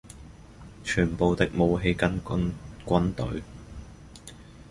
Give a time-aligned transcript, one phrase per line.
[0.83, 3.43] 全部的武器跟軍隊